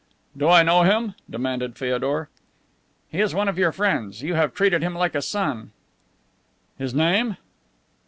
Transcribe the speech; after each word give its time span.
"Do 0.35 0.49
I 0.49 0.63
know 0.63 0.81
him?" 0.81 1.13
demanded 1.29 1.77
Feodor. 1.77 2.27
"He 3.11 3.21
is 3.21 3.35
one 3.35 3.47
of 3.47 3.59
your 3.59 3.71
friends, 3.71 4.23
you 4.23 4.33
have 4.33 4.55
treated 4.55 4.81
him 4.81 4.95
like 4.95 5.13
a 5.13 5.21
son." 5.21 5.73
"His 6.75 6.95
name?" 6.95 7.37